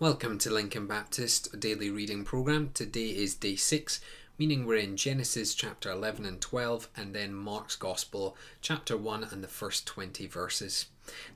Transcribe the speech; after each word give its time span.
Welcome 0.00 0.38
to 0.38 0.50
Lincoln 0.50 0.88
Baptist 0.88 1.60
Daily 1.60 1.88
Reading 1.88 2.24
Program. 2.24 2.70
Today 2.74 3.10
is 3.10 3.36
day 3.36 3.54
6, 3.54 4.00
meaning 4.36 4.66
we're 4.66 4.78
in 4.78 4.96
Genesis 4.96 5.54
chapter 5.54 5.88
11 5.88 6.26
and 6.26 6.40
12, 6.40 6.88
and 6.96 7.14
then 7.14 7.32
Mark's 7.32 7.76
Gospel 7.76 8.36
chapter 8.60 8.96
1 8.96 9.28
and 9.30 9.42
the 9.42 9.48
first 9.48 9.86
20 9.86 10.26
verses. 10.26 10.86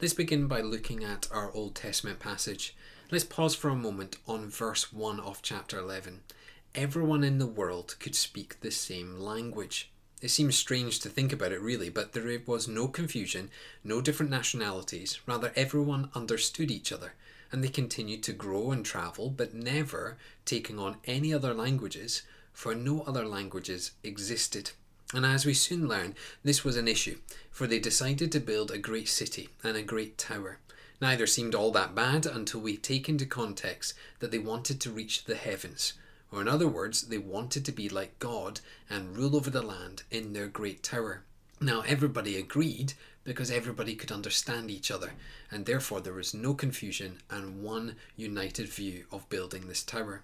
Let's 0.00 0.12
begin 0.12 0.48
by 0.48 0.60
looking 0.60 1.04
at 1.04 1.28
our 1.30 1.52
Old 1.52 1.76
Testament 1.76 2.18
passage. 2.18 2.74
Let's 3.12 3.22
pause 3.22 3.54
for 3.54 3.68
a 3.68 3.76
moment 3.76 4.16
on 4.26 4.50
verse 4.50 4.92
1 4.92 5.20
of 5.20 5.40
chapter 5.40 5.78
11. 5.78 6.22
Everyone 6.74 7.22
in 7.22 7.38
the 7.38 7.46
world 7.46 7.94
could 8.00 8.16
speak 8.16 8.58
the 8.58 8.72
same 8.72 9.20
language. 9.20 9.92
It 10.20 10.30
seems 10.30 10.58
strange 10.58 10.98
to 11.00 11.08
think 11.08 11.32
about 11.32 11.52
it, 11.52 11.60
really, 11.60 11.90
but 11.90 12.12
there 12.12 12.40
was 12.44 12.66
no 12.66 12.88
confusion, 12.88 13.50
no 13.84 14.00
different 14.00 14.32
nationalities, 14.32 15.20
rather, 15.26 15.52
everyone 15.54 16.10
understood 16.16 16.72
each 16.72 16.90
other 16.90 17.12
and 17.50 17.62
they 17.62 17.68
continued 17.68 18.22
to 18.24 18.32
grow 18.32 18.70
and 18.70 18.84
travel, 18.84 19.30
but 19.30 19.54
never 19.54 20.16
taking 20.44 20.78
on 20.78 20.96
any 21.04 21.32
other 21.32 21.54
languages, 21.54 22.22
for 22.52 22.74
no 22.74 23.02
other 23.02 23.24
languages 23.24 23.92
existed. 24.02 24.72
And 25.14 25.24
as 25.24 25.46
we 25.46 25.54
soon 25.54 25.88
learn, 25.88 26.14
this 26.44 26.64
was 26.64 26.76
an 26.76 26.88
issue, 26.88 27.18
for 27.50 27.66
they 27.66 27.78
decided 27.78 28.30
to 28.32 28.40
build 28.40 28.70
a 28.70 28.78
great 28.78 29.08
city 29.08 29.48
and 29.64 29.76
a 29.76 29.82
great 29.82 30.18
tower. 30.18 30.58
Neither 31.00 31.26
seemed 31.26 31.54
all 31.54 31.70
that 31.72 31.94
bad 31.94 32.26
until 32.26 32.60
we 32.60 32.76
take 32.76 33.08
into 33.08 33.24
context 33.24 33.94
that 34.18 34.30
they 34.30 34.38
wanted 34.38 34.80
to 34.80 34.90
reach 34.90 35.24
the 35.24 35.36
heavens, 35.36 35.94
or 36.30 36.42
in 36.42 36.48
other 36.48 36.68
words, 36.68 37.02
they 37.02 37.18
wanted 37.18 37.64
to 37.64 37.72
be 37.72 37.88
like 37.88 38.18
God 38.18 38.60
and 38.90 39.16
rule 39.16 39.36
over 39.36 39.48
the 39.48 39.62
land 39.62 40.02
in 40.10 40.32
their 40.32 40.48
great 40.48 40.82
tower. 40.82 41.22
Now, 41.60 41.80
everybody 41.80 42.36
agreed 42.36 42.92
because 43.24 43.50
everybody 43.50 43.96
could 43.96 44.12
understand 44.12 44.70
each 44.70 44.92
other, 44.92 45.12
and 45.50 45.66
therefore 45.66 46.00
there 46.00 46.12
was 46.12 46.32
no 46.32 46.54
confusion 46.54 47.18
and 47.28 47.62
one 47.62 47.96
united 48.16 48.68
view 48.68 49.06
of 49.10 49.28
building 49.28 49.66
this 49.66 49.82
tower. 49.82 50.22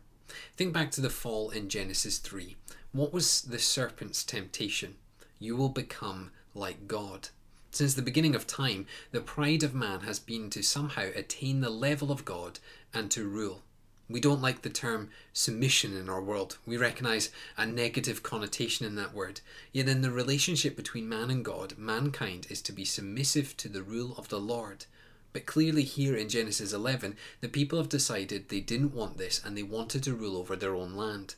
Think 0.57 0.73
back 0.73 0.93
to 0.93 1.01
the 1.01 1.11
fall 1.11 1.51
in 1.51 1.69
Genesis 1.69 2.19
3. 2.19 2.57
What 2.93 3.13
was 3.13 3.43
the 3.43 3.59
serpent's 3.59 4.23
temptation? 4.23 4.95
You 5.41 5.57
will 5.57 5.69
become 5.69 6.31
like 6.55 6.87
God. 6.87 7.31
Since 7.73 7.95
the 7.95 8.03
beginning 8.03 8.37
of 8.37 8.47
time, 8.47 8.87
the 9.11 9.21
pride 9.21 9.65
of 9.65 9.75
man 9.75 10.01
has 10.01 10.21
been 10.21 10.49
to 10.51 10.63
somehow 10.63 11.09
attain 11.17 11.61
the 11.61 11.71
level 11.71 12.13
of 12.13 12.25
God 12.25 12.61
and 12.93 13.11
to 13.11 13.27
rule. 13.27 13.63
We 14.09 14.21
don't 14.21 14.43
like 14.43 14.61
the 14.61 14.69
term 14.69 15.09
submission 15.33 15.97
in 15.97 16.11
our 16.11 16.21
world. 16.21 16.59
We 16.67 16.77
recognize 16.77 17.31
a 17.57 17.65
negative 17.65 18.23
connotation 18.23 18.85
in 18.87 18.97
that 18.97 19.15
word. 19.15 19.41
Yet, 19.73 19.89
in 19.89 20.03
the 20.03 20.11
relationship 20.11 20.77
between 20.77 21.09
man 21.09 21.31
and 21.31 21.43
God, 21.43 21.79
mankind 21.79 22.47
is 22.51 22.61
to 22.63 22.73
be 22.73 22.85
submissive 22.85 23.57
to 23.57 23.69
the 23.69 23.83
rule 23.83 24.15
of 24.19 24.29
the 24.29 24.41
Lord. 24.41 24.85
But 25.33 25.47
clearly, 25.47 25.85
here 25.85 26.15
in 26.15 26.29
Genesis 26.29 26.73
11, 26.73 27.17
the 27.41 27.49
people 27.49 27.79
have 27.79 27.89
decided 27.89 28.49
they 28.49 28.61
didn't 28.61 28.95
want 28.95 29.17
this 29.17 29.43
and 29.43 29.57
they 29.57 29.63
wanted 29.63 30.03
to 30.03 30.15
rule 30.15 30.37
over 30.37 30.55
their 30.55 30.75
own 30.75 30.95
land. 30.95 31.35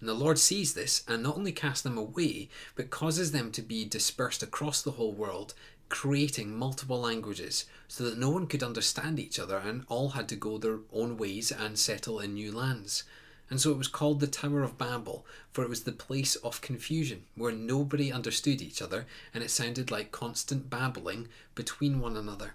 And 0.00 0.08
the 0.08 0.14
Lord 0.14 0.38
sees 0.38 0.74
this 0.74 1.04
and 1.06 1.22
not 1.22 1.36
only 1.36 1.52
casts 1.52 1.82
them 1.82 1.96
away, 1.96 2.48
but 2.74 2.90
causes 2.90 3.32
them 3.32 3.52
to 3.52 3.62
be 3.62 3.84
dispersed 3.84 4.42
across 4.42 4.82
the 4.82 4.92
whole 4.92 5.12
world, 5.12 5.54
creating 5.88 6.56
multiple 6.56 7.00
languages 7.00 7.64
so 7.88 8.04
that 8.04 8.18
no 8.18 8.30
one 8.30 8.46
could 8.46 8.62
understand 8.62 9.18
each 9.18 9.38
other 9.38 9.58
and 9.58 9.84
all 9.88 10.10
had 10.10 10.28
to 10.28 10.36
go 10.36 10.58
their 10.58 10.78
own 10.92 11.16
ways 11.16 11.52
and 11.52 11.78
settle 11.78 12.20
in 12.20 12.34
new 12.34 12.52
lands. 12.52 13.04
And 13.48 13.60
so 13.60 13.70
it 13.70 13.78
was 13.78 13.86
called 13.86 14.18
the 14.18 14.26
Tower 14.26 14.62
of 14.62 14.76
Babel, 14.76 15.24
for 15.52 15.62
it 15.62 15.70
was 15.70 15.84
the 15.84 15.92
place 15.92 16.34
of 16.36 16.60
confusion, 16.60 17.24
where 17.36 17.52
nobody 17.52 18.10
understood 18.10 18.60
each 18.60 18.82
other, 18.82 19.06
and 19.32 19.44
it 19.44 19.50
sounded 19.50 19.90
like 19.90 20.10
constant 20.10 20.68
babbling 20.68 21.28
between 21.54 22.00
one 22.00 22.16
another. 22.16 22.54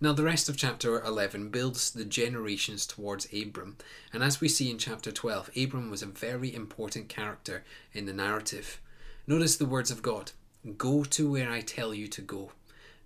Now, 0.00 0.12
the 0.12 0.24
rest 0.24 0.48
of 0.48 0.56
chapter 0.56 1.00
11 1.00 1.50
builds 1.50 1.92
the 1.92 2.04
generations 2.04 2.86
towards 2.86 3.32
Abram, 3.32 3.76
and 4.12 4.24
as 4.24 4.40
we 4.40 4.48
see 4.48 4.68
in 4.68 4.78
chapter 4.78 5.12
12, 5.12 5.50
Abram 5.56 5.90
was 5.90 6.02
a 6.02 6.06
very 6.06 6.52
important 6.52 7.08
character 7.08 7.62
in 7.92 8.06
the 8.06 8.12
narrative. 8.12 8.80
Notice 9.28 9.56
the 9.56 9.66
words 9.66 9.92
of 9.92 10.02
God 10.02 10.32
Go 10.78 11.02
to 11.02 11.30
where 11.30 11.50
I 11.50 11.60
tell 11.60 11.92
you 11.92 12.06
to 12.08 12.20
go. 12.20 12.52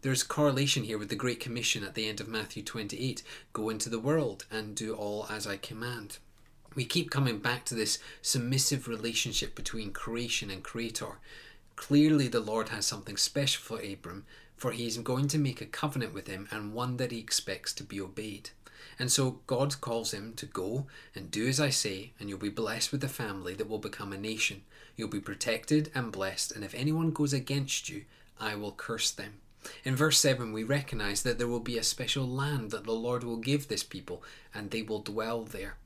There's 0.07 0.23
correlation 0.23 0.85
here 0.85 0.99
with 0.99 1.09
the 1.09 1.17
Great 1.17 1.41
Commission 1.41 1.83
at 1.83 1.97
the 1.97 2.09
end 2.09 2.21
of 2.21 2.29
Matthew 2.29 2.63
28 2.63 3.25
Go 3.53 3.69
into 3.69 3.89
the 3.89 3.99
world 3.99 4.47
and 4.53 4.77
do 4.77 4.95
all 4.95 5.27
as 5.29 5.49
I 5.49 5.57
command. 5.57 6.19
We 6.77 6.85
keep 6.85 7.11
coming 7.11 7.41
back 7.41 7.65
to 7.65 7.75
this 7.75 7.99
submissive 8.23 8.87
relationship 8.87 9.57
between 9.57 9.91
creation 9.91 10.49
and 10.49 10.63
creator. 10.63 11.19
Clearly, 11.75 12.29
the 12.29 12.39
Lord 12.39 12.69
has 12.69 12.87
something 12.87 13.17
special 13.17 13.65
for 13.65 13.85
Abram, 13.85 14.27
for 14.57 14.71
he 14.71 14.87
is 14.87 14.97
going 14.99 15.27
to 15.27 15.39
make 15.39 15.61
a 15.61 15.67
covenant 15.67 16.15
with 16.15 16.29
him 16.29 16.47
and 16.53 16.73
one 16.73 16.99
that 16.99 17.11
he 17.11 17.19
expects 17.19 17.73
to 17.73 17.83
be 17.83 18.01
obeyed. 18.01 18.51
And 19.01 19.11
so 19.11 19.41
God 19.49 19.81
calls 19.81 20.15
him 20.15 20.35
to 20.35 20.47
go 20.47 20.87
and 21.17 21.33
do 21.33 21.49
as 21.49 21.59
I 21.59 21.71
say, 21.71 22.13
and 22.21 22.29
you'll 22.29 22.39
be 22.39 22.49
blessed 22.49 22.93
with 22.93 23.03
a 23.03 23.09
family 23.09 23.55
that 23.55 23.69
will 23.69 23.79
become 23.81 24.13
a 24.13 24.17
nation. 24.17 24.63
You'll 24.97 25.09
be 25.09 25.19
protected 25.19 25.91
and 25.97 26.13
blessed, 26.13 26.53
and 26.53 26.63
if 26.63 26.77
anyone 26.77 27.11
goes 27.11 27.33
against 27.33 27.89
you, 27.89 28.05
I 28.39 28.55
will 28.55 28.71
curse 28.71 29.11
them. 29.11 29.41
In 29.85 29.97
verse 29.97 30.19
7, 30.19 30.53
we 30.53 30.65
recognize 30.65 31.23
that 31.23 31.39
there 31.39 31.49
will 31.49 31.61
be 31.61 31.79
a 31.79 31.83
special 31.83 32.29
land 32.29 32.71
that 32.71 32.85
the 32.85 32.93
Lord 32.93 33.25
will 33.25 33.37
give 33.37 33.69
this 33.69 33.83
people, 33.83 34.23
and 34.55 34.71
they 34.71 34.83
will 34.83 35.01
dwell 35.01 35.45
there. 35.45 35.77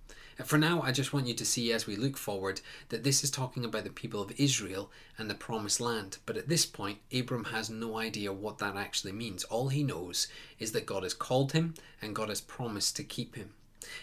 For 0.45 0.57
now, 0.57 0.81
I 0.81 0.91
just 0.93 1.13
want 1.13 1.27
you 1.27 1.35
to 1.35 1.45
see 1.45 1.73
as 1.73 1.87
we 1.87 1.97
look 1.97 2.17
forward 2.17 2.63
that 2.89 3.05
this 3.05 3.23
is 3.23 3.31
talking 3.31 3.65
about 3.65 3.85
the 3.85 3.91
people 3.91 4.23
of 4.23 4.33
Israel 4.41 4.91
and 5.19 5.29
the 5.29 5.35
promised 5.35 5.81
land. 5.81 6.17
But 6.25 6.39
at 6.39 6.49
this 6.49 6.65
point, 6.65 6.99
Abram 7.13 7.45
has 7.45 7.69
no 7.69 7.99
idea 7.99 8.33
what 8.33 8.59
that 8.59 8.77
actually 8.77 9.13
means. 9.13 9.45
All 9.45 9.69
he 9.69 9.83
knows 9.83 10.29
is 10.59 10.73
that 10.73 10.87
God 10.87 11.03
has 11.03 11.13
called 11.13 11.53
him 11.53 11.75
and 12.01 12.15
God 12.15 12.31
has 12.31 12.41
promised 12.41 12.97
to 12.97 13.05
keep 13.05 13.37
him. 13.37 13.51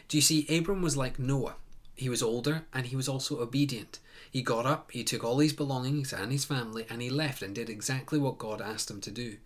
Do 0.07 0.17
you 0.17 0.21
see, 0.21 0.45
Abram 0.55 0.81
was 0.81 0.95
like 0.95 1.17
Noah. 1.17 1.55
He 1.95 2.09
was 2.09 2.21
older 2.21 2.65
and 2.71 2.85
he 2.85 2.95
was 2.95 3.09
also 3.09 3.39
obedient. 3.39 3.99
He 4.29 4.43
got 4.43 4.65
up, 4.65 4.91
he 4.91 5.03
took 5.03 5.23
all 5.23 5.39
his 5.39 5.53
belongings 5.53 6.13
and 6.13 6.31
his 6.31 6.45
family, 6.45 6.85
and 6.89 7.01
he 7.01 7.09
left 7.09 7.41
and 7.41 7.55
did 7.55 7.69
exactly 7.69 8.19
what 8.19 8.37
God 8.37 8.61
asked 8.61 8.91
him 8.91 9.01
to 9.01 9.11
do. 9.11 9.37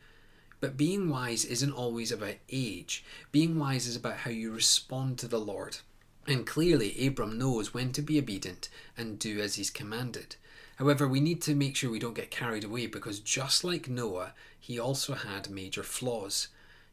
But 0.61 0.77
being 0.77 1.09
wise 1.09 1.43
isn't 1.43 1.73
always 1.73 2.11
about 2.11 2.35
age. 2.49 3.03
Being 3.31 3.57
wise 3.57 3.87
is 3.87 3.95
about 3.95 4.17
how 4.17 4.31
you 4.31 4.51
respond 4.51 5.17
to 5.19 5.27
the 5.27 5.39
Lord. 5.39 5.79
And 6.27 6.45
clearly, 6.45 7.05
Abram 7.05 7.37
knows 7.37 7.73
when 7.73 7.91
to 7.93 8.01
be 8.03 8.19
obedient 8.19 8.69
and 8.95 9.17
do 9.17 9.41
as 9.41 9.55
he's 9.55 9.71
commanded. 9.71 10.35
However, 10.75 11.07
we 11.07 11.19
need 11.19 11.41
to 11.43 11.55
make 11.55 11.75
sure 11.75 11.89
we 11.89 11.99
don't 11.99 12.13
get 12.13 12.29
carried 12.29 12.63
away 12.63 12.85
because 12.85 13.19
just 13.19 13.63
like 13.63 13.89
Noah, 13.89 14.33
he 14.59 14.79
also 14.79 15.15
had 15.15 15.49
major 15.49 15.83
flaws. 15.83 16.47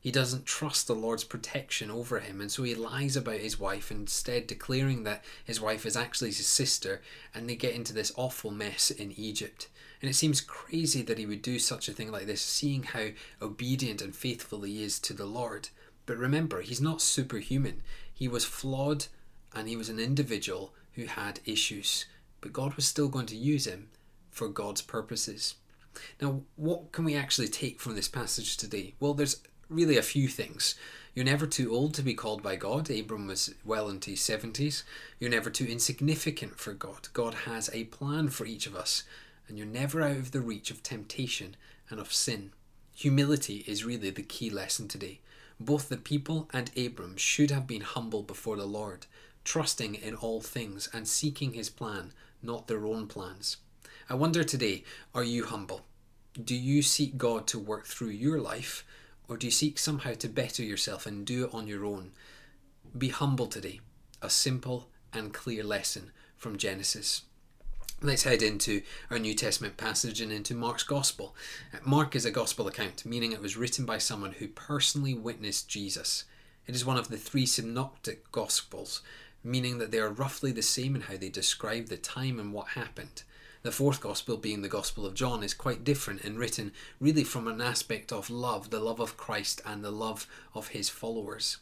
He 0.09 0.13
doesn't 0.13 0.47
trust 0.47 0.87
the 0.87 0.95
Lord's 0.95 1.25
protection 1.25 1.91
over 1.91 2.21
him, 2.21 2.41
and 2.41 2.51
so 2.51 2.63
he 2.63 2.75
lies 2.75 3.15
about 3.15 3.41
his 3.41 3.61
wife, 3.61 3.91
instead 3.91 4.47
declaring 4.47 5.03
that 5.03 5.23
his 5.45 5.61
wife 5.61 5.85
is 5.85 5.99
actually 5.99 6.31
his 6.31 6.47
sister, 6.47 7.03
and 7.35 7.47
they 7.47 7.57
get 7.57 7.75
into 7.75 7.93
this 7.93 8.11
awful 8.17 8.51
mess 8.51 8.91
in 8.91 9.13
Egypt. 9.13 9.69
And 10.01 10.09
it 10.11 10.15
seems 10.15 10.41
crazy 10.41 11.03
that 11.03 11.19
he 11.19 11.27
would 11.27 11.43
do 11.43 11.59
such 11.59 11.91
a 11.91 11.93
thing 11.93 12.11
like 12.11 12.25
this, 12.25 12.41
seeing 12.41 12.85
how 12.85 13.09
obedient 13.43 14.01
and 14.01 14.17
faithful 14.17 14.63
he 14.63 14.83
is 14.83 14.99
to 15.01 15.13
the 15.13 15.27
Lord. 15.27 15.69
But 16.07 16.17
remember, 16.17 16.63
he's 16.63 16.81
not 16.81 17.03
superhuman. 17.03 17.83
He 18.11 18.29
was 18.29 18.47
flawed 18.47 19.09
and 19.55 19.69
he 19.69 19.77
was 19.77 19.91
an 19.91 20.01
individual 20.01 20.73
who 20.95 21.05
had 21.05 21.41
issues. 21.45 22.07
But 22.41 22.55
God 22.55 22.73
was 22.77 22.87
still 22.87 23.09
going 23.09 23.27
to 23.27 23.37
use 23.37 23.67
him 23.67 23.91
for 24.31 24.49
God's 24.49 24.81
purposes. 24.81 25.57
Now, 26.19 26.41
what 26.57 26.93
can 26.93 27.05
we 27.05 27.15
actually 27.15 27.49
take 27.49 27.79
from 27.79 27.95
this 27.95 28.09
passage 28.09 28.57
today? 28.57 28.95
Well, 29.01 29.13
there's 29.13 29.43
really 29.69 29.97
a 29.97 30.03
few 30.03 30.29
things. 30.29 30.75
You're 31.15 31.25
never 31.25 31.47
too 31.47 31.75
old 31.75 31.95
to 31.95 32.03
be 32.03 32.15
called 32.15 32.43
by 32.43 32.57
God. 32.57 32.91
Abram 32.91 33.27
was 33.27 33.55
well 33.65 33.89
into 33.89 34.11
his 34.11 34.21
70s. 34.21 34.85
You're 35.19 35.31
never 35.31 35.51
too 35.51 35.67
insignificant 35.67 36.59
for 36.59 36.73
God. 36.73 37.09
God 37.13 37.35
has 37.47 37.69
a 37.73 37.85
plan 37.85 38.29
for 38.29 38.47
each 38.47 38.67
of 38.67 38.77
us 38.77 39.03
and 39.49 39.57
you're 39.57 39.67
never 39.67 40.03
out 40.03 40.17
of 40.17 40.31
the 40.31 40.41
reach 40.41 40.71
of 40.71 40.83
temptation 40.83 41.57
and 41.91 41.99
of 41.99 42.13
sin. 42.13 42.53
Humility 42.95 43.65
is 43.67 43.85
really 43.85 44.11
the 44.11 44.23
key 44.23 44.51
lesson 44.51 44.89
today. 44.89 45.21
Both 45.59 45.89
the 45.89 45.97
people 45.97 46.49
and 46.53 46.71
Abram 46.77 47.17
should 47.17 47.51
have 47.51 47.67
been 47.67 47.81
humble 47.81 48.23
before 48.23 48.57
the 48.57 48.67
Lord, 48.67 49.07
trusting 49.45 49.95
in 49.95 50.15
all 50.15 50.41
things 50.41 50.89
and 50.93 51.09
seeking 51.09 51.55
his 51.55 51.71
plan, 51.71 52.13
not 52.43 52.69
their 52.69 52.87
own 52.87 53.07
plans. 53.07 53.57
I 54.09 54.15
wonder 54.15 54.45
today, 54.45 54.85
are 55.15 55.25
you 55.25 55.47
humble? 55.47 55.83
Do 56.43 56.55
you 56.55 56.83
seek 56.83 57.17
God 57.19 57.47
to 57.49 57.59
work 57.59 57.87
through 57.87 58.11
your 58.11 58.41
life, 58.41 58.85
or 59.29 59.37
do 59.37 59.47
you 59.47 59.51
seek 59.51 59.79
somehow 59.79 60.15
to 60.15 60.29
better 60.29 60.63
yourself 60.63 61.07
and 61.07 61.27
do 61.27 61.45
it 61.45 61.55
on 61.55 61.67
your 61.67 61.85
own? 61.85 62.13
Be 62.97 63.09
humble 63.11 63.47
today. 63.47 63.81
A 64.23 64.31
simple 64.31 64.89
and 65.13 65.33
clear 65.33 65.63
lesson 65.63 66.11
from 66.37 66.57
Genesis. 66.57 67.23
Let's 68.01 68.23
head 68.23 68.43
into 68.43 68.83
our 69.11 69.19
New 69.19 69.35
Testament 69.35 69.77
passage 69.77 70.21
and 70.21 70.31
into 70.31 70.55
Mark's 70.55 70.85
Gospel. 70.85 71.35
Mark 71.85 72.15
is 72.15 72.25
a 72.25 72.31
Gospel 72.31 72.69
account, 72.69 73.05
meaning 73.05 73.33
it 73.33 73.43
was 73.43 73.57
written 73.57 73.85
by 73.85 73.99
someone 73.99 74.33
who 74.33 74.49
personally 74.49 75.15
witnessed 75.15 75.69
Jesus. 75.69 76.25
It 76.67 76.75
is 76.75 76.85
one 76.85 76.97
of 76.97 77.09
the 77.09 77.17
three 77.17 77.45
synoptic 77.45 78.31
Gospels, 78.31 79.03
meaning 79.43 79.79
that 79.79 79.91
they 79.91 79.99
are 79.99 80.11
roughly 80.11 80.53
the 80.53 80.63
same 80.63 80.95
in 80.95 81.03
how 81.03 81.17
they 81.17 81.29
describe 81.29 81.87
the 81.87 81.97
time 81.97 82.39
and 82.39 82.53
what 82.53 82.69
happened. 82.69 83.25
The 83.63 83.73
fourth 83.73 84.01
Gospel, 84.01 84.37
being 84.37 84.63
the 84.63 84.69
Gospel 84.69 85.05
of 85.05 85.15
John, 85.15 85.43
is 85.43 85.53
quite 85.53 85.83
different 85.83 86.23
and 86.23 86.39
written 86.39 86.73
really 87.01 87.25
from 87.25 87.49
an 87.49 87.61
aspect 87.61 88.13
of 88.13 88.31
love, 88.31 88.71
the 88.71 88.79
love 88.79 89.01
of 89.01 89.17
Christ 89.17 89.61
and 89.67 89.85
the 89.85 89.91
love 89.91 90.29
of 90.55 90.69
his 90.69 90.89
followers. 90.89 91.59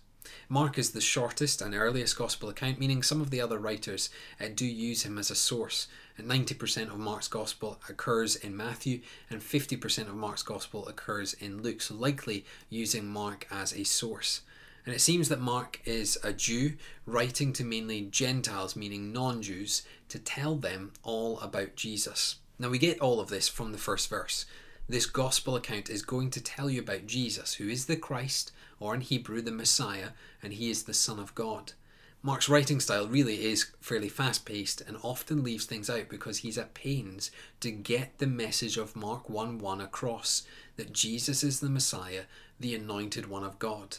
Mark 0.49 0.77
is 0.77 0.91
the 0.91 1.01
shortest 1.01 1.63
and 1.63 1.75
earliest 1.75 2.19
Gospel 2.19 2.49
account, 2.51 2.79
meaning 2.79 3.03
some 3.03 3.21
of 3.21 3.31
the 3.31 3.41
other 3.41 3.59
writers 3.59 4.11
uh, 4.41 4.49
do 4.55 4.67
use 4.67 5.05
him 5.05 5.19
as 5.19 5.31
a 5.31 5.35
source. 5.35 5.89
And 6.19 6.29
90% 6.29 6.89
of 6.89 6.99
Mark's 6.99 7.29
Gospel 7.29 7.81
occurs 7.89 8.37
in 8.37 8.57
Matthew, 8.57 9.01
and 9.31 9.41
50% 9.41 10.09
of 10.09 10.15
Mark's 10.15 10.43
Gospel 10.43 10.87
occurs 10.89 11.33
in 11.35 11.63
Luke, 11.63 11.81
so 11.81 11.95
likely 11.95 12.45
using 12.69 13.07
Mark 13.07 13.47
as 13.51 13.73
a 13.73 13.85
source. 13.85 14.43
And 14.87 14.95
it 14.95 15.01
seems 15.01 15.29
that 15.29 15.41
Mark 15.41 15.81
is 15.85 16.17
a 16.23 16.33
Jew 16.33 16.75
writing 17.05 17.53
to 17.55 17.65
mainly 17.65 18.03
Gentiles, 18.03 18.77
meaning 18.77 19.13
non 19.13 19.43
Jews, 19.43 19.83
to 20.09 20.21
tell 20.21 20.55
them 20.55 20.93
all 21.03 21.41
about 21.41 21.75
Jesus. 21.75 22.37
Now 22.59 22.69
we 22.71 22.79
get 22.79 23.01
all 23.01 23.19
of 23.19 23.29
this 23.29 23.49
from 23.49 23.73
the 23.73 23.79
first 23.79 24.09
verse. 24.09 24.47
This 24.89 25.07
gospel 25.07 25.57
account 25.57 25.91
is 25.91 26.03
going 26.03 26.31
to 26.31 26.41
tell 26.41 26.71
you 26.71 26.81
about 26.81 27.07
Jesus, 27.07 27.55
who 27.55 27.69
is 27.69 27.87
the 27.87 27.97
Christ, 27.97 28.53
or 28.79 28.95
in 28.95 29.01
Hebrew, 29.01 29.43
the 29.43 29.51
Messiah, 29.51 30.11
and 30.41 30.53
he 30.53 30.71
is 30.71 30.85
the 30.85 30.95
Son 30.95 31.19
of 31.19 31.35
God. 31.35 31.73
Mark's 32.23 32.49
writing 32.49 32.79
style 32.79 33.09
really 33.09 33.45
is 33.45 33.73
fairly 33.81 34.09
fast 34.09 34.45
paced 34.47 34.81
and 34.81 34.97
often 35.03 35.43
leaves 35.43 35.65
things 35.65 35.91
out 35.91 36.09
because 36.09 36.39
he's 36.39 36.59
at 36.59 36.75
pains 36.75 37.33
to 37.61 37.73
get 37.73 38.19
the 38.19 38.27
message 38.27 38.77
of 38.77 38.95
Mark 38.95 39.29
1 39.29 39.59
1 39.59 39.81
across 39.81 40.45
that 40.77 40.93
Jesus 40.93 41.43
is 41.43 41.59
the 41.59 41.69
Messiah, 41.69 42.23
the 42.61 42.75
anointed 42.75 43.27
one 43.29 43.45
of 43.45 43.59
God. 43.59 43.99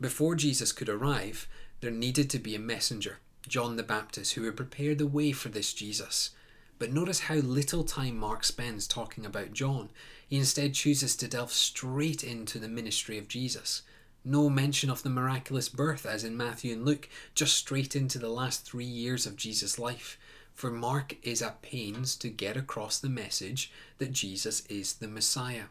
Before 0.00 0.34
Jesus 0.34 0.72
could 0.72 0.88
arrive, 0.88 1.48
there 1.80 1.90
needed 1.90 2.30
to 2.30 2.38
be 2.38 2.54
a 2.54 2.60
messenger, 2.60 3.18
John 3.46 3.76
the 3.76 3.82
Baptist, 3.82 4.34
who 4.34 4.42
would 4.42 4.56
prepare 4.56 4.94
the 4.94 5.06
way 5.06 5.32
for 5.32 5.48
this 5.48 5.72
Jesus. 5.72 6.30
But 6.78 6.92
notice 6.92 7.20
how 7.20 7.36
little 7.36 7.84
time 7.84 8.16
Mark 8.16 8.44
spends 8.44 8.86
talking 8.86 9.24
about 9.24 9.52
John. 9.52 9.90
He 10.28 10.36
instead 10.36 10.74
chooses 10.74 11.14
to 11.16 11.28
delve 11.28 11.52
straight 11.52 12.24
into 12.24 12.58
the 12.58 12.68
ministry 12.68 13.18
of 13.18 13.28
Jesus. 13.28 13.82
No 14.24 14.48
mention 14.48 14.90
of 14.90 15.02
the 15.02 15.10
miraculous 15.10 15.68
birth, 15.68 16.06
as 16.06 16.24
in 16.24 16.36
Matthew 16.36 16.72
and 16.72 16.84
Luke, 16.84 17.08
just 17.34 17.56
straight 17.56 17.94
into 17.94 18.18
the 18.18 18.30
last 18.30 18.64
three 18.64 18.84
years 18.84 19.26
of 19.26 19.36
Jesus' 19.36 19.78
life. 19.78 20.18
For 20.54 20.70
Mark 20.70 21.16
is 21.22 21.42
at 21.42 21.62
pains 21.62 22.16
to 22.16 22.28
get 22.28 22.56
across 22.56 22.98
the 22.98 23.08
message 23.08 23.70
that 23.98 24.12
Jesus 24.12 24.64
is 24.66 24.94
the 24.94 25.08
Messiah. 25.08 25.64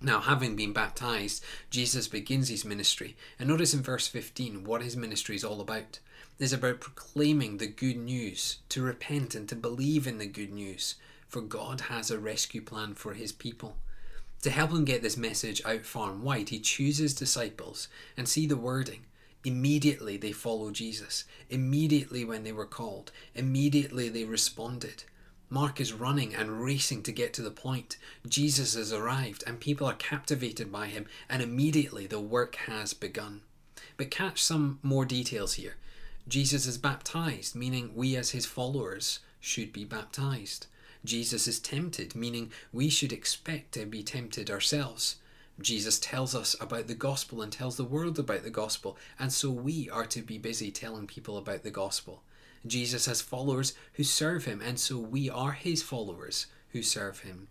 Now, 0.00 0.20
having 0.20 0.56
been 0.56 0.72
baptized, 0.72 1.42
Jesus 1.70 2.08
begins 2.08 2.48
his 2.48 2.64
ministry. 2.64 3.16
And 3.38 3.48
notice 3.48 3.72
in 3.72 3.82
verse 3.82 4.06
15 4.06 4.64
what 4.64 4.82
his 4.82 4.96
ministry 4.96 5.36
is 5.36 5.44
all 5.44 5.60
about. 5.60 5.98
It 6.38 6.44
is 6.44 6.52
about 6.52 6.80
proclaiming 6.80 7.58
the 7.58 7.66
good 7.66 7.96
news, 7.96 8.58
to 8.70 8.82
repent 8.82 9.34
and 9.34 9.48
to 9.48 9.56
believe 9.56 10.06
in 10.06 10.18
the 10.18 10.26
good 10.26 10.52
news, 10.52 10.96
for 11.28 11.40
God 11.40 11.82
has 11.82 12.10
a 12.10 12.18
rescue 12.18 12.60
plan 12.60 12.94
for 12.94 13.14
his 13.14 13.32
people. 13.32 13.76
To 14.42 14.50
help 14.50 14.72
him 14.72 14.84
get 14.84 15.02
this 15.02 15.16
message 15.16 15.62
out 15.64 15.86
far 15.86 16.10
and 16.10 16.22
wide, 16.22 16.50
he 16.50 16.58
chooses 16.58 17.14
disciples 17.14 17.88
and 18.16 18.28
see 18.28 18.46
the 18.46 18.56
wording. 18.56 19.06
Immediately 19.44 20.16
they 20.16 20.32
follow 20.32 20.70
Jesus. 20.70 21.24
Immediately 21.48 22.24
when 22.24 22.44
they 22.44 22.52
were 22.52 22.66
called. 22.66 23.12
Immediately 23.34 24.10
they 24.10 24.24
responded. 24.24 25.04
Mark 25.54 25.80
is 25.80 25.92
running 25.92 26.34
and 26.34 26.64
racing 26.64 27.00
to 27.04 27.12
get 27.12 27.32
to 27.32 27.40
the 27.40 27.48
point. 27.48 27.96
Jesus 28.26 28.74
has 28.74 28.92
arrived 28.92 29.44
and 29.46 29.60
people 29.60 29.86
are 29.86 29.94
captivated 29.94 30.72
by 30.72 30.88
him, 30.88 31.06
and 31.28 31.40
immediately 31.40 32.08
the 32.08 32.18
work 32.18 32.56
has 32.66 32.92
begun. 32.92 33.40
But 33.96 34.10
catch 34.10 34.42
some 34.42 34.80
more 34.82 35.04
details 35.04 35.54
here. 35.54 35.76
Jesus 36.26 36.66
is 36.66 36.76
baptized, 36.76 37.54
meaning 37.54 37.92
we 37.94 38.16
as 38.16 38.30
his 38.30 38.46
followers 38.46 39.20
should 39.38 39.72
be 39.72 39.84
baptized. 39.84 40.66
Jesus 41.04 41.46
is 41.46 41.60
tempted, 41.60 42.16
meaning 42.16 42.50
we 42.72 42.88
should 42.88 43.12
expect 43.12 43.70
to 43.74 43.86
be 43.86 44.02
tempted 44.02 44.50
ourselves. 44.50 45.18
Jesus 45.60 46.00
tells 46.00 46.34
us 46.34 46.56
about 46.60 46.88
the 46.88 46.96
gospel 46.96 47.42
and 47.42 47.52
tells 47.52 47.76
the 47.76 47.84
world 47.84 48.18
about 48.18 48.42
the 48.42 48.50
gospel, 48.50 48.98
and 49.20 49.32
so 49.32 49.50
we 49.50 49.88
are 49.88 50.06
to 50.06 50.20
be 50.20 50.36
busy 50.36 50.72
telling 50.72 51.06
people 51.06 51.38
about 51.38 51.62
the 51.62 51.70
gospel. 51.70 52.24
Jesus 52.66 53.06
has 53.06 53.20
followers 53.20 53.74
who 53.94 54.04
serve 54.04 54.44
him, 54.44 54.60
and 54.60 54.78
so 54.78 54.98
we 54.98 55.28
are 55.28 55.52
his 55.52 55.82
followers 55.82 56.46
who 56.70 56.82
serve 56.82 57.20
him. 57.20 57.48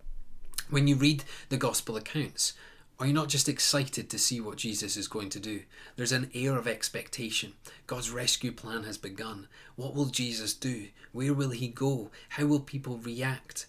When 0.70 0.88
you 0.88 0.96
read 0.96 1.24
the 1.50 1.58
gospel 1.58 1.96
accounts, 1.98 2.54
are 3.00 3.08
you 3.08 3.14
not 3.14 3.28
just 3.28 3.50
excited 3.50 4.10
to 4.10 4.20
see 4.20 4.40
what 4.40 4.58
Jesus 4.58 4.96
is 4.96 5.08
going 5.08 5.30
to 5.30 5.40
do? 5.40 5.64
There's 5.96 6.12
an 6.12 6.30
air 6.34 6.58
of 6.58 6.68
expectation. 6.68 7.54
God's 7.86 8.12
rescue 8.12 8.52
plan 8.52 8.84
has 8.84 8.98
begun. 8.98 9.48
What 9.76 9.94
will 9.94 10.06
Jesus 10.06 10.54
do? 10.54 10.88
Where 11.12 11.34
will 11.34 11.50
he 11.50 11.68
go? 11.68 12.12
How 12.30 12.46
will 12.46 12.60
people 12.60 12.98
react? 12.98 13.66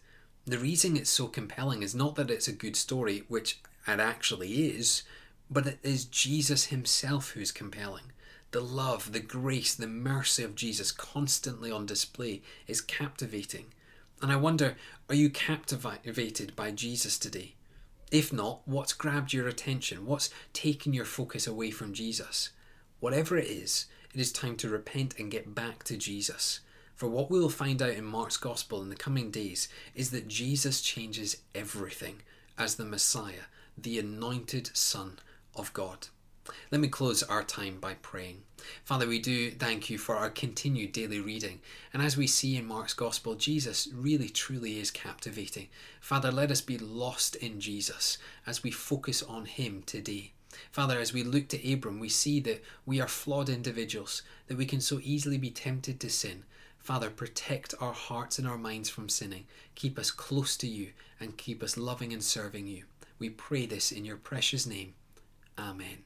The 0.47 0.59
reason 0.59 0.97
it's 0.97 1.11
so 1.11 1.27
compelling 1.27 1.83
is 1.83 1.95
not 1.95 2.17
that 2.17 2.31
it's 2.31 2.49
a 2.49 2.53
good 2.53 2.77
story, 2.77 3.25
which 3.29 3.61
it 3.89 3.99
actually 3.99 4.69
is, 4.69 5.03
but 5.51 5.67
it 5.67 5.79
is 5.83 6.05
Jesus 6.05 6.67
himself 6.67 7.31
who's 7.31 7.51
compelling. 7.51 8.13
The 8.55 8.61
love, 8.61 9.11
the 9.11 9.19
grace, 9.19 9.75
the 9.75 9.89
mercy 9.89 10.45
of 10.45 10.55
Jesus 10.55 10.93
constantly 10.93 11.73
on 11.73 11.87
display 11.87 12.41
is 12.69 12.81
captivating. 12.81 13.73
And 14.23 14.31
I 14.31 14.37
wonder, 14.37 14.77
are 15.09 15.17
you 15.17 15.29
captivated 15.29 16.55
by 16.55 16.71
Jesus 16.71 17.19
today? 17.19 17.57
If 18.13 18.33
not, 18.33 18.61
what's 18.65 18.93
grabbed 18.93 19.33
your 19.33 19.49
attention? 19.49 20.07
What's 20.07 20.31
taken 20.53 20.93
your 20.93 21.05
focus 21.05 21.49
away 21.49 21.73
from 21.73 21.93
Jesus? 21.93 22.51
Whatever 23.01 23.37
it 23.37 23.49
is, 23.49 23.87
it 24.15 24.21
is 24.21 24.31
time 24.31 24.55
to 24.59 24.69
repent 24.69 25.19
and 25.19 25.33
get 25.33 25.57
back 25.57 25.83
to 25.83 25.97
Jesus. 25.97 26.61
For 26.95 27.09
what 27.09 27.33
we 27.33 27.41
will 27.41 27.51
find 27.51 27.83
out 27.83 27.95
in 27.95 28.05
Mark's 28.05 28.37
Gospel 28.37 28.81
in 28.83 28.89
the 28.89 28.95
coming 28.95 29.33
days 29.33 29.69
is 29.97 30.13
that 30.13 30.29
Jesus 30.29 30.81
changes 30.81 31.39
everything 31.57 32.23
as 32.57 32.77
the 32.77 32.85
Messiah, 32.85 33.49
the 33.77 33.99
anointed 33.99 34.71
Son 34.75 35.19
of 35.57 35.73
God. 35.73 36.07
Let 36.71 36.81
me 36.81 36.89
close 36.89 37.23
our 37.23 37.43
time 37.43 37.79
by 37.81 37.95
praying. 37.95 38.43
Father, 38.85 39.07
we 39.07 39.19
do 39.19 39.51
thank 39.51 39.89
you 39.89 39.99
for 39.99 40.17
our 40.17 40.31
continued 40.31 40.93
daily 40.93 41.21
reading. 41.21 41.61
And 41.93 42.03
as 42.03 42.17
we 42.17 42.27
see 42.27 42.57
in 42.57 42.67
Mark's 42.67 42.95
Gospel, 42.95 43.35
Jesus 43.35 43.89
really 43.95 44.29
truly 44.29 44.79
is 44.79 44.91
captivating. 44.91 45.69
Father, 46.01 46.31
let 46.31 46.51
us 46.51 46.61
be 46.61 46.79
lost 46.79 47.37
in 47.37 47.61
Jesus 47.61 48.19
as 48.47 48.63
we 48.63 48.71
focus 48.71 49.23
on 49.23 49.47
him 49.47 49.83
today. 49.87 50.33
Father, 50.71 50.99
as 50.99 51.13
we 51.13 51.23
look 51.23 51.49
to 51.49 51.73
Abram, 51.73 51.99
we 51.99 52.09
see 52.09 52.41
that 52.41 52.63
we 52.87 53.01
are 53.01 53.09
flawed 53.09 53.49
individuals, 53.49 54.23
that 54.47 54.57
we 54.57 54.67
can 54.67 54.81
so 54.81 55.01
easily 55.03 55.39
be 55.39 55.51
tempted 55.51 55.99
to 56.01 56.11
sin. 56.11 56.45
Father, 56.79 57.11
protect 57.11 57.75
our 57.81 57.95
hearts 57.95 58.39
and 58.39 58.47
our 58.47 58.59
minds 58.59 58.91
from 58.91 59.09
sinning. 59.09 59.47
Keep 59.75 59.99
us 59.99 60.11
close 60.11 60.57
to 60.59 60.67
you 60.67 60.91
and 61.19 61.39
keep 61.39 61.63
us 61.63 61.77
loving 61.77 62.13
and 62.13 62.23
serving 62.23 62.67
you. 62.67 62.85
We 63.19 63.31
pray 63.31 63.67
this 63.67 63.91
in 63.91 64.05
your 64.05 64.17
precious 64.17 64.67
name. 64.67 64.95
Amen. 65.59 66.05